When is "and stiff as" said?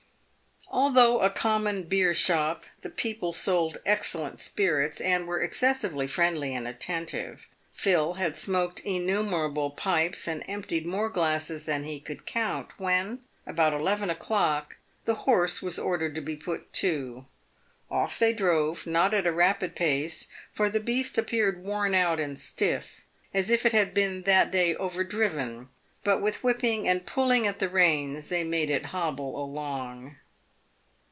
22.17-23.49